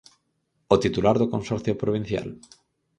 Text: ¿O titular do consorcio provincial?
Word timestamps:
¿O 0.73 0.75
titular 0.83 1.15
do 1.19 1.31
consorcio 1.33 1.73
provincial? 1.83 2.27